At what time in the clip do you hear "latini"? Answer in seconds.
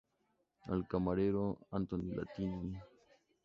2.15-2.75